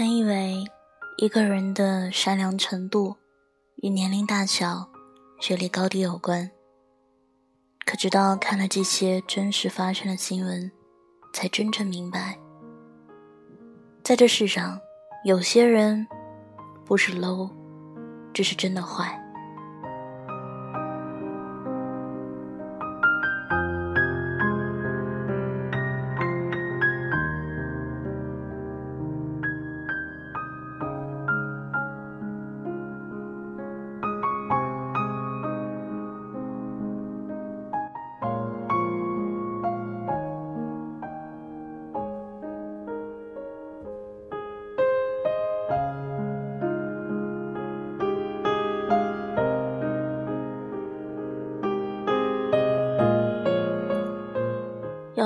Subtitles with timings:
[0.00, 0.64] 曾以为
[1.18, 3.16] 一个人的善良程度
[3.82, 4.88] 与年龄大小、
[5.38, 6.50] 学历高低有关，
[7.84, 10.72] 可直到看了这些真实发生的新闻，
[11.34, 12.38] 才真正明白，
[14.02, 14.80] 在这世上，
[15.26, 16.06] 有些人
[16.86, 17.50] 不是 low，
[18.32, 19.19] 只是真的坏。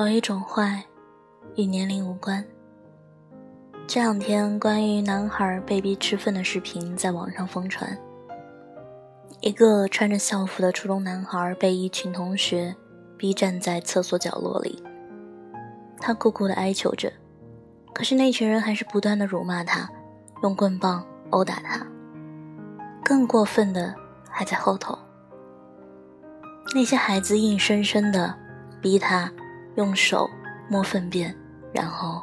[0.05, 0.85] 有一种坏，
[1.57, 2.45] 与年龄无关。
[3.87, 7.97] 这两天，关于男孩被逼吃粪的视频在网上疯传。
[9.41, 12.77] 一个穿着校服的初中男孩被一群同学
[13.17, 14.83] 逼站在厕所角落里，
[15.99, 17.11] 他苦苦的哀求着，
[17.95, 19.89] 可是那群人还是不断的辱骂他，
[20.43, 21.81] 用棍棒殴打他。
[23.03, 23.95] 更过分的
[24.29, 24.99] 还在后头，
[26.75, 28.35] 那些孩子硬生生的
[28.83, 29.33] 逼他。
[29.77, 30.29] 用手
[30.69, 31.35] 摸粪便，
[31.73, 32.23] 然后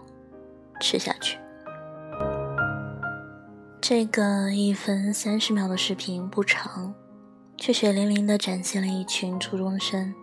[0.80, 1.38] 吃下去。
[3.82, 6.94] 这个一分三十秒的视频不长，
[7.58, 10.14] 却血淋淋地展现了一群初中生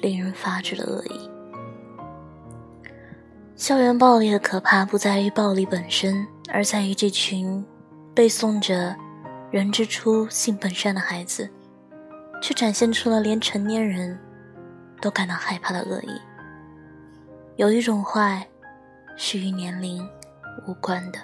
[0.00, 1.30] 令人发指的恶意。
[3.56, 7.64] 校园暴力的可怕不在于暴力本身，而在于这群
[8.14, 8.94] 背诵着
[9.50, 11.50] “人之初，性本善”的孩子，
[12.42, 14.18] 却展现出了连成年人
[15.00, 16.20] 都感到害怕的恶意。
[17.56, 18.46] 有一种坏，
[19.16, 20.06] 是与年龄
[20.66, 21.18] 无关的。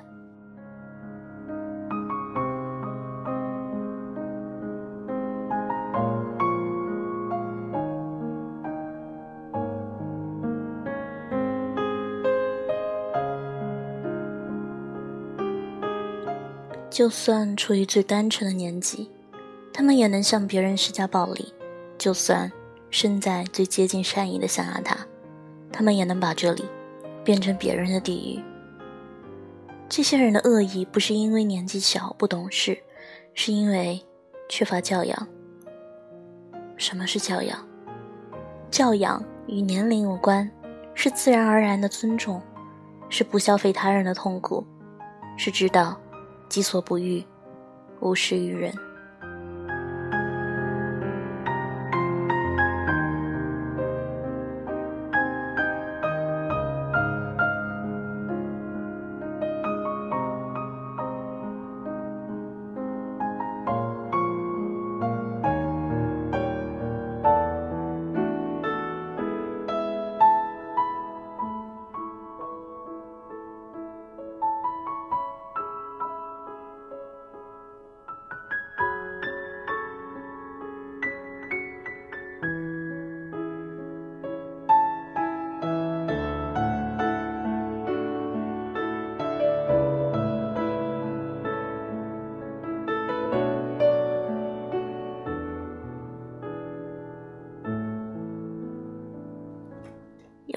[16.88, 19.10] 就算处于最单纯的年纪，
[19.71, 21.53] 他们也能向别人施加暴力；
[21.98, 22.50] 就算
[22.88, 24.97] 身在最接近善意的象牙塔。
[25.72, 26.65] 他们也能把这里
[27.25, 28.43] 变成别人的地狱。
[29.88, 32.78] 这些人的恶意不是因为年纪小不懂事，
[33.34, 34.05] 是因为
[34.49, 35.28] 缺乏教养。
[36.77, 37.59] 什么是教养？
[38.71, 40.50] 教养与年龄无关，
[40.94, 42.41] 是自然而然的尊重，
[43.09, 44.66] 是不消费他人的痛苦，
[45.37, 46.00] 是知道
[46.49, 47.22] 己所不欲，
[48.00, 48.72] 勿施于人。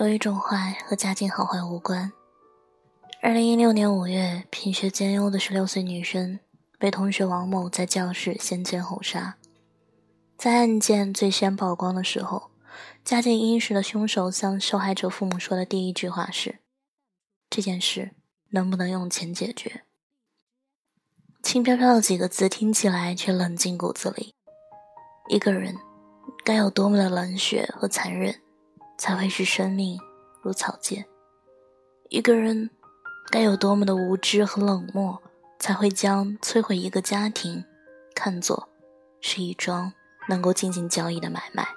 [0.05, 2.11] 有一种坏和家境好坏无关。
[3.23, 6.39] 二零一六年五月，品学兼优的十六岁女生
[6.77, 9.35] 被同学王某在教室先奸后杀。
[10.37, 12.51] 在案件最先曝光的时候，
[13.03, 16.59] 家境殷实的凶手向受害者父母说的第一句话是
[17.49, 18.11] ：“这件事
[18.51, 19.81] 能不能用钱解决？”
[21.41, 24.35] 轻飘飘的几个字听起来却冷进骨子里。
[25.29, 25.75] 一个人
[26.43, 28.35] 该有多么的冷血和残忍？
[28.97, 29.99] 才会视生命
[30.45, 31.03] 如草芥。
[32.09, 32.69] 一个人
[33.31, 35.19] 该有多么的无知和冷漠，
[35.57, 37.65] 才会将摧毁一个家庭
[38.13, 38.69] 看作
[39.19, 39.91] 是一桩
[40.29, 41.67] 能够进行交易的买卖。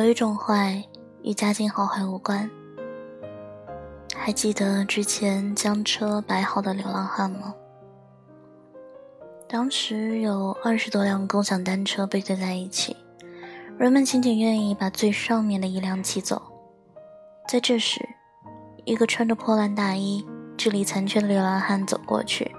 [0.00, 0.82] 有一种坏
[1.22, 2.48] 与家境好坏无关。
[4.16, 7.54] 还记得之前将车摆好的流浪汉吗？
[9.46, 12.96] 当时有二十多辆共享单车被堆在一起，
[13.78, 16.40] 人们仅仅愿意把最上面的一辆骑走。
[17.46, 18.00] 在这时，
[18.86, 20.26] 一个穿着破烂大衣、
[20.56, 22.50] 智力残缺的流浪汉走过去，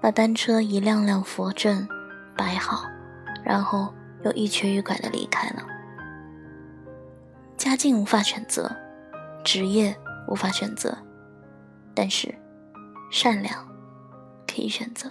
[0.00, 1.86] 把单车一辆辆扶正、
[2.36, 2.82] 摆好，
[3.44, 5.62] 然后又一瘸一拐地离开了。
[7.56, 8.70] 家境无法选择，
[9.44, 9.96] 职业
[10.28, 10.96] 无法选择，
[11.94, 12.32] 但是
[13.10, 13.66] 善良
[14.46, 15.10] 可以选择。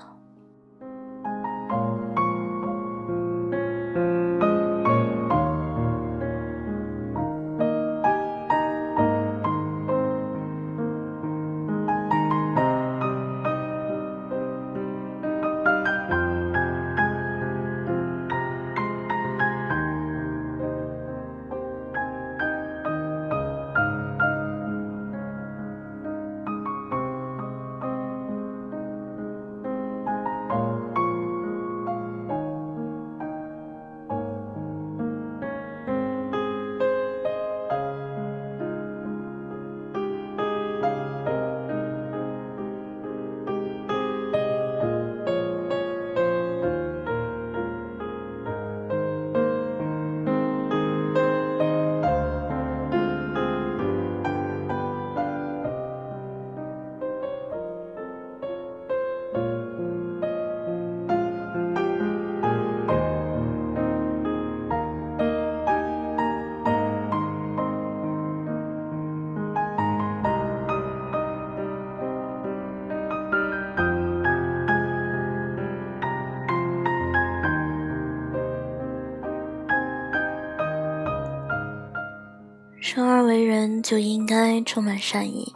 [82.95, 85.53] 生而为人，就应该充满善意。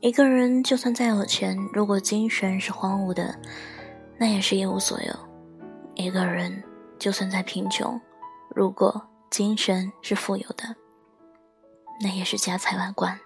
[0.00, 3.38] 一个人就算再有钱，如果精神是荒芜的，
[4.16, 5.12] 那也是一无所有；
[5.94, 6.64] 一个人
[6.98, 8.00] 就算再贫穷，
[8.54, 10.74] 如果精神是富有的，
[12.00, 13.20] 那也是家财万贯。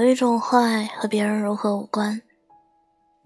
[0.00, 2.22] 有一种坏和别人如何无关。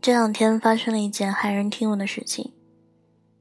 [0.01, 2.55] 这两天发生了一件骇人听闻的事情：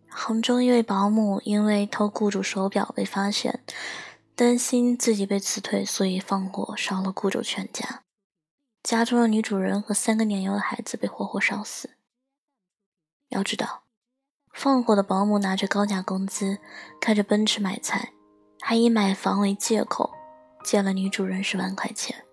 [0.09, 3.61] 杭州一位保姆因为偷雇主手表被发现，
[4.35, 8.01] 担心自己被辞退，所以放火烧了雇主全家，
[8.83, 11.91] 家中的女主人和三个年幼的孩子被活活烧死。
[13.29, 13.83] 要知道，
[14.53, 16.57] 放火的保姆拿着高价工资，
[16.99, 18.11] 开着奔驰买菜，
[18.59, 20.11] 还以买房为借口
[20.65, 22.25] 借了女主人十万块钱。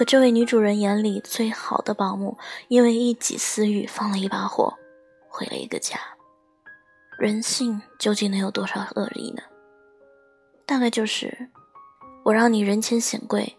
[0.00, 2.38] 可这位女主人眼里最好的保姆，
[2.68, 4.72] 因为一己私欲放了一把火，
[5.28, 5.98] 毁了一个家。
[7.18, 9.42] 人性究竟能有多少恶意呢？
[10.64, 11.50] 大概就是，
[12.24, 13.58] 我让你人前显贵，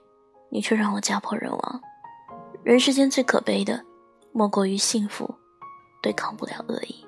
[0.49, 1.81] 你却让我家破人亡。
[2.63, 3.79] 人世间最可悲的，
[4.31, 5.31] 莫过于幸福
[6.01, 7.05] 对抗不了恶意。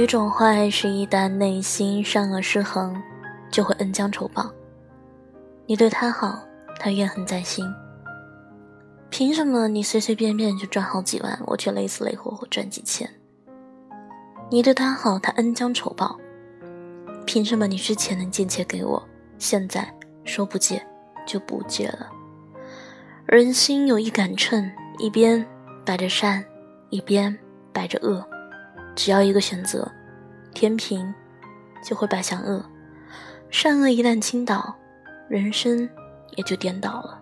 [0.00, 2.96] 一种坏是，一旦内心善恶失衡，
[3.50, 4.50] 就会恩将仇报。
[5.66, 6.40] 你对他好，
[6.78, 7.70] 他怨恨在心。
[9.10, 13.08] 凭什么你随随便便就赚好几万，我却累死累活活赚几千？
[14.50, 16.18] 你对他好，他恩将仇报。
[17.26, 19.86] 凭什么你之前能借钱给我，现在
[20.24, 20.82] 说不借
[21.26, 22.08] 就不借了？
[23.26, 25.46] 人心有一杆秤，一边
[25.84, 26.42] 摆着善，
[26.88, 27.38] 一边
[27.70, 28.26] 摆着恶，
[29.02, 29.90] 只要一个选择，
[30.52, 31.14] 天平
[31.82, 32.62] 就会摆向恶。
[33.48, 34.76] 善恶一旦倾倒，
[35.26, 35.88] 人生
[36.36, 37.19] 也就颠倒了。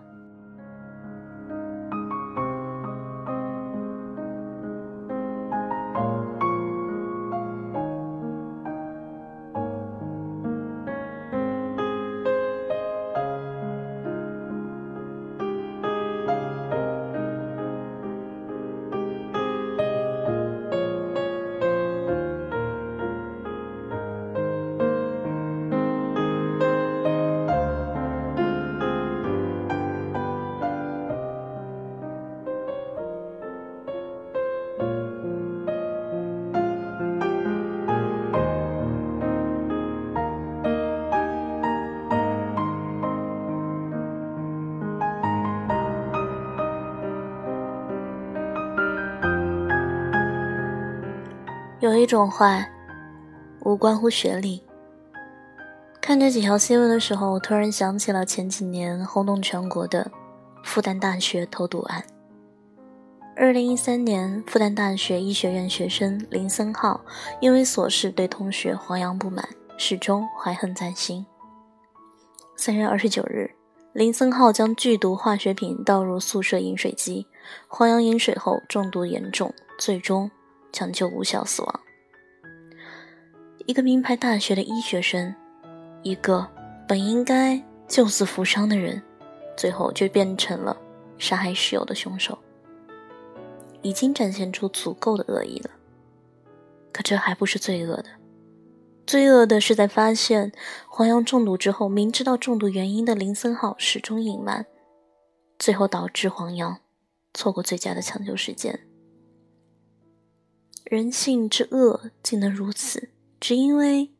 [51.99, 52.71] 一种坏，
[53.65, 54.63] 无关乎学历。
[55.99, 60.09] 看这几条新闻的时候，我突然想起了前几年轰动全国的
[60.63, 62.03] 复旦大学投毒案。
[63.35, 67.01] 二零一三年，复旦大学医学院学生林森浩
[67.41, 71.25] 因为琐事对同学黄洋不满，始终怀恨在心。
[72.55, 73.51] 三月二十九日，
[73.93, 77.27] 林森浩将剧毒化学品倒入宿舍饮水机，
[77.67, 80.31] 黄洋饮水后中毒严重，最终。
[80.71, 81.79] 抢救无效死亡。
[83.69, 85.35] 一个名牌大学的医学生，
[86.01, 86.49] 一个
[86.87, 88.99] 本应该救死扶伤的人，
[89.55, 90.75] 最后就变成了
[91.19, 92.35] 杀害室友的凶手，
[93.83, 95.69] 已经展现出足够的恶意了。
[96.91, 98.09] 可这还不是最恶的，
[99.05, 100.51] 罪恶的是在发现
[100.87, 104.65] 黄洋中毒之后，明知道中毒原因的林森浩始终隐瞒，
[105.59, 106.79] 最后导致黄洋
[107.35, 108.79] 错过最佳的抢救时间。
[110.85, 114.11] 人性之恶竟能如此，只因为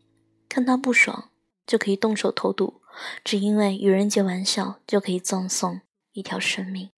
[0.48, 1.30] 看他不爽
[1.68, 2.82] 就可以动手投毒，
[3.24, 5.82] 只因为愚人节玩笑就可以葬送
[6.14, 6.90] 一条生命。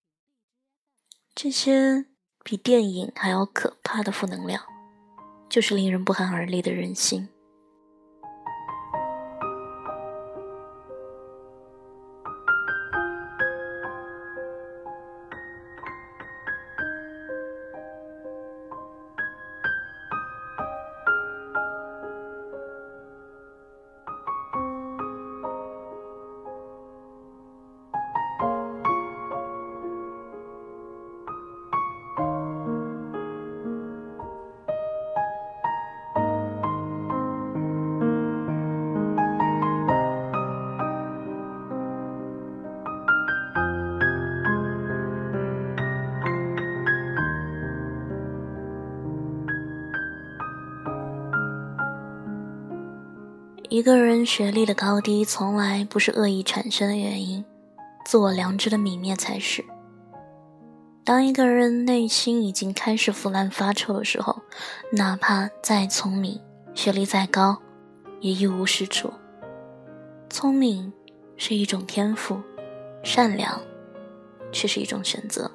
[1.34, 2.06] 这些
[2.44, 4.64] 比电影还要可怕的负能量，
[5.50, 7.30] 就是令人不寒而栗的人心。
[53.72, 57.42] 一个人学历的高低，从来不是恶意产生的原因，
[58.04, 59.64] 自我良知的泯灭才是。
[61.06, 64.42] 当一个人内心已经开始腐烂发臭的时候，
[64.92, 66.38] 哪怕再聪明，
[66.74, 67.58] 学历再高，
[68.20, 69.10] 也一无是处。
[70.30, 70.92] 聪明
[71.38, 72.42] 是一种天赋，
[73.04, 73.58] 善良
[74.52, 75.50] 却是一种选择。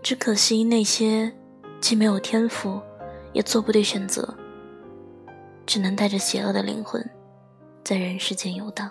[0.00, 1.32] 只可惜那些
[1.80, 2.80] 既没有天赋，
[3.32, 4.32] 也做不对选择。
[5.70, 7.00] 只能带着邪恶的灵魂，
[7.84, 8.90] 在人世间游荡。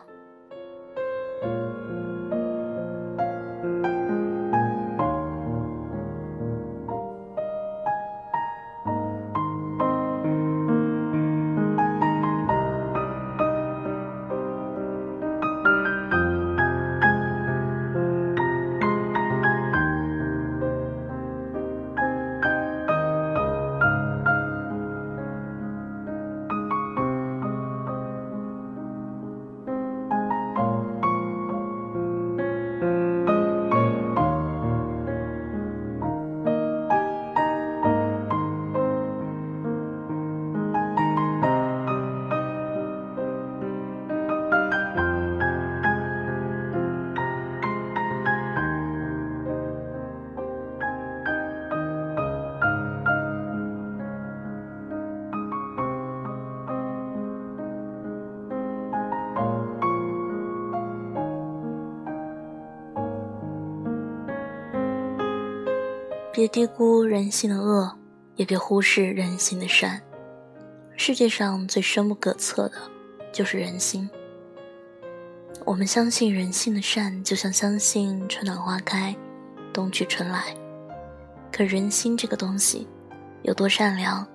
[66.40, 67.94] 别低估人性的恶，
[68.38, 70.02] 也别忽视人性的善。
[70.96, 72.76] 世界上最深不可测的，
[73.34, 74.10] 就是人心。
[75.66, 79.14] 我们相信人性的善，就像相信春暖花开，
[79.74, 80.56] 冬去春来。
[81.52, 82.88] 可人心这个东西，
[83.42, 84.26] 有多善良，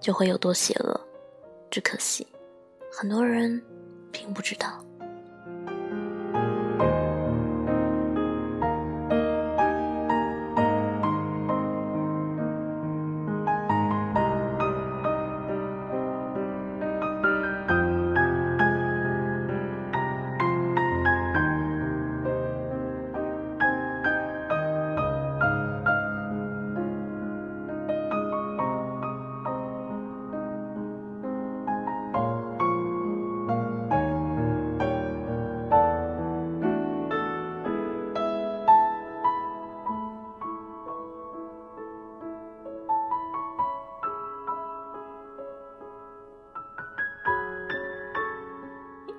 [0.00, 0.98] 就会有多邪恶。
[1.70, 2.26] 只可惜，
[2.90, 3.62] 很多人
[4.10, 4.82] 并不知道。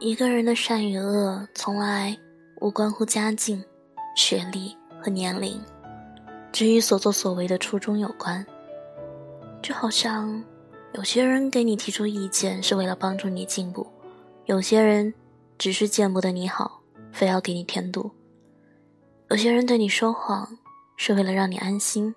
[0.06, 2.16] 一个人的善与恶，从来
[2.62, 3.66] 无关乎家境、
[4.16, 5.60] 学历和年龄，
[6.52, 8.46] 只与所作所为的初衷有关。
[9.64, 10.44] 就好像
[10.94, 13.88] 有些人给你提出意见是为了帮助你进步，
[14.46, 15.12] 有些人
[15.58, 18.12] 只是见不得你好，非要给你添堵；
[19.32, 20.56] 有些人对你说谎
[20.98, 22.14] 是为了让你安心，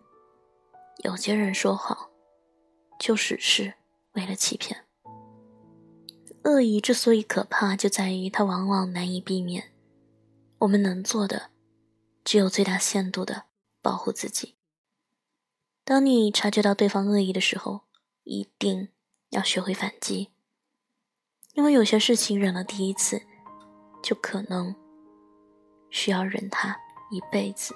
[1.04, 1.97] 有些人说谎
[2.98, 3.72] 就只是
[4.12, 4.79] 为了欺骗。
[6.48, 9.70] 恶意之所以可怕，就在于它往往难以避免。
[10.61, 11.50] 我们能做的，
[12.24, 13.44] 只有最大限度的
[13.82, 14.56] 保护自己。
[15.84, 17.82] 当你察觉到对方恶意的时候，
[18.24, 18.88] 一定
[19.28, 20.30] 要学会反击，
[21.52, 23.22] 因为有些事情忍了第一次，
[24.02, 24.74] 就可能
[25.90, 26.74] 需要忍他
[27.11, 27.74] 一辈子。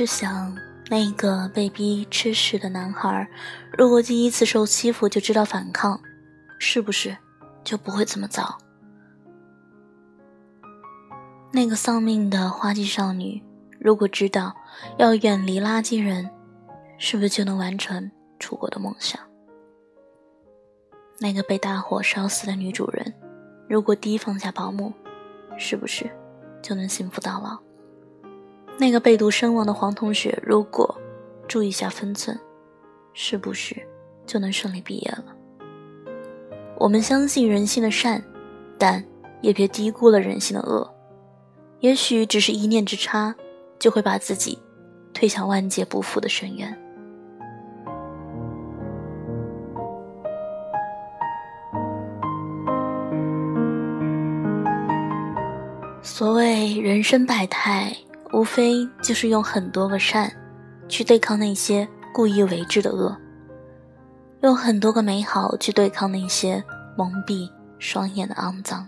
[0.00, 0.56] 试想，
[0.88, 3.28] 那个被逼吃屎的男孩，
[3.76, 6.00] 如果第一次受欺负就知道反抗，
[6.58, 7.14] 是不是
[7.62, 8.56] 就不会这么早？
[11.52, 13.42] 那个丧命的花季少女，
[13.78, 14.56] 如果知道
[14.96, 16.30] 要远离垃圾人，
[16.96, 19.20] 是不是就能完成出国的梦想？
[21.18, 23.12] 那个被大火烧死的女主人，
[23.68, 24.94] 如果第一放下保姆，
[25.58, 26.10] 是不是
[26.62, 27.69] 就能幸福到老？
[28.80, 30.98] 那个被毒身亡的黄同学，如果
[31.46, 32.40] 注意下分寸，
[33.12, 33.76] 是不是
[34.24, 35.26] 就能顺利毕业了？
[36.78, 38.24] 我们相信人性的善，
[38.78, 39.04] 但
[39.42, 40.90] 也别低估了人性的恶。
[41.80, 43.34] 也许只是一念之差，
[43.78, 44.58] 就会把自己
[45.12, 46.78] 推向万劫不复的深渊。
[56.02, 57.94] 所谓人生百态。
[58.32, 60.30] 无非就是用很多个善，
[60.88, 63.16] 去对抗那些故意为之的恶；
[64.42, 66.62] 用很多个美好去对抗那些
[66.96, 68.86] 蒙蔽双眼的肮脏。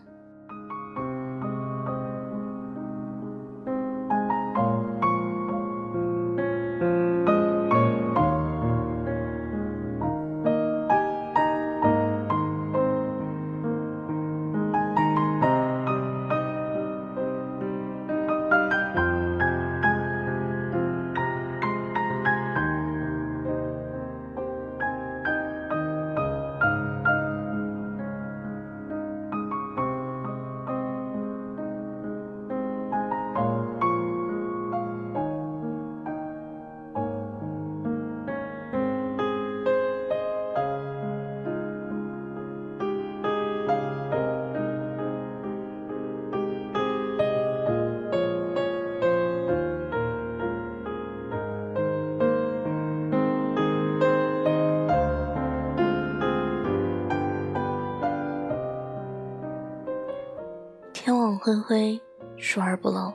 [61.53, 62.01] 灯灰，
[62.39, 63.13] 疏而不漏。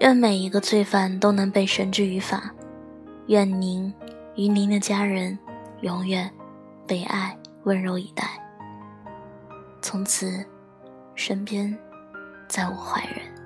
[0.00, 2.54] 愿每一个罪犯都能被绳之于法。
[3.28, 3.90] 愿您
[4.36, 5.38] 与您的家人
[5.80, 6.30] 永远
[6.86, 8.38] 被爱温柔以待。
[9.80, 10.44] 从此，
[11.14, 11.74] 身边
[12.48, 13.37] 再无坏人。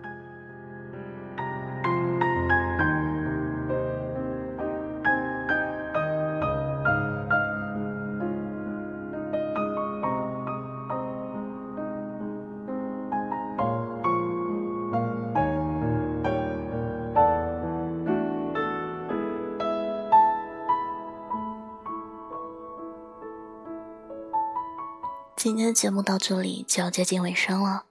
[25.43, 27.85] 今天的节目到这里就要接近尾声了，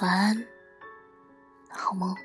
[0.00, 0.46] 晚安，
[1.68, 2.16] 好梦。